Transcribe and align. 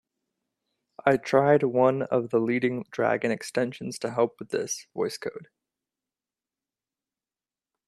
I 1.05 1.17
tried 1.17 1.61
one 1.61 2.01
of 2.01 2.31
the 2.31 2.39
leading 2.39 2.87
Dragon 2.89 3.29
extensions 3.29 3.99
to 3.99 4.09
help 4.11 4.39
with 4.39 4.49
this, 4.49 4.87
Voice 4.95 5.19
Code. 5.19 5.49